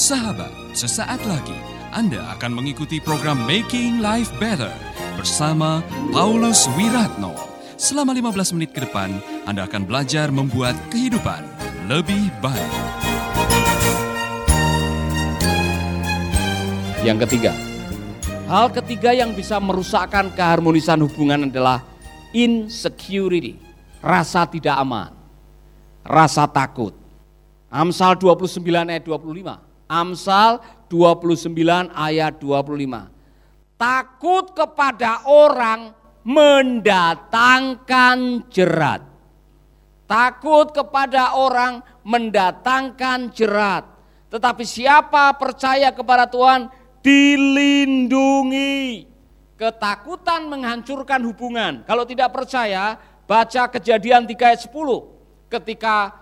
[0.00, 1.52] Sesaat lagi
[1.92, 4.72] Anda akan mengikuti program Making Life Better
[5.20, 7.36] bersama Paulus Wiratno.
[7.76, 11.44] Selama 15 menit ke depan, Anda akan belajar membuat kehidupan
[11.84, 12.72] lebih baik.
[17.04, 17.52] Yang ketiga,
[18.48, 21.84] hal ketiga yang bisa merusakkan keharmonisan hubungan adalah
[22.32, 23.60] insecurity,
[24.00, 25.12] rasa tidak aman,
[26.08, 26.96] rasa takut.
[27.68, 29.69] Amsal 29 ayat 25.
[29.90, 31.50] Amsal 29
[31.90, 33.10] ayat 25.
[33.74, 35.90] Takut kepada orang
[36.22, 39.02] mendatangkan jerat.
[40.06, 43.82] Takut kepada orang mendatangkan jerat.
[44.30, 46.70] Tetapi siapa percaya kepada Tuhan
[47.02, 49.10] dilindungi.
[49.58, 51.82] Ketakutan menghancurkan hubungan.
[51.84, 55.02] Kalau tidak percaya, baca kejadian 3 ayat 10.
[55.50, 56.19] Ketika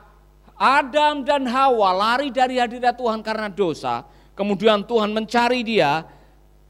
[0.59, 4.03] Adam dan Hawa lari dari hadirat Tuhan karena dosa,
[4.35, 6.03] kemudian Tuhan mencari dia.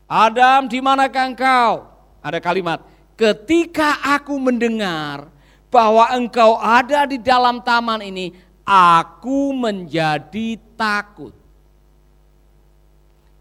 [0.05, 1.89] Adam, di manakah engkau?
[2.21, 2.85] Ada kalimat,
[3.17, 5.33] ketika aku mendengar
[5.73, 8.37] bahwa engkau ada di dalam taman ini,
[8.69, 11.33] aku menjadi takut.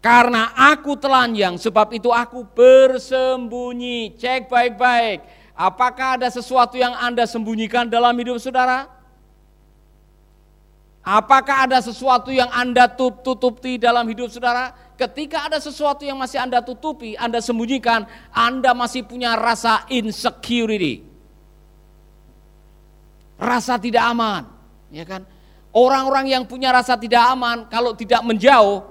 [0.00, 4.16] Karena aku telanjang, sebab itu aku bersembunyi.
[4.16, 8.97] Cek baik-baik, apakah ada sesuatu yang Anda sembunyikan dalam hidup saudara?
[11.08, 14.76] Apakah ada sesuatu yang Anda tutupi dalam hidup saudara?
[14.92, 21.00] Ketika ada sesuatu yang masih Anda tutupi, Anda sembunyikan, Anda masih punya rasa insecurity.
[23.40, 24.52] Rasa tidak aman,
[24.92, 25.24] ya kan?
[25.72, 28.84] Orang-orang yang punya rasa tidak aman kalau tidak menjauh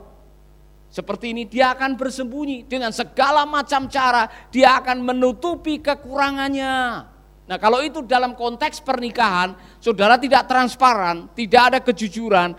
[0.90, 7.06] seperti ini dia akan bersembunyi dengan segala macam cara, dia akan menutupi kekurangannya.
[7.48, 12.52] Nah kalau itu dalam konteks pernikahan, saudara tidak transparan, tidak ada kejujuran,